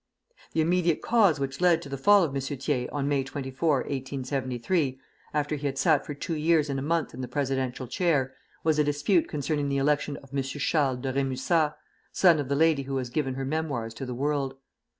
[0.53, 2.41] The immediate cause which led to the fall of M.
[2.41, 4.99] Thiers on May 24, 1873,
[5.31, 8.33] after he had sat for two years and a month in the presidential chair,
[8.63, 10.41] was a dispute concerning the election of M.
[10.41, 11.75] Charles de Rémusat
[12.11, 14.55] (son of the lady who has given her memoirs to the world).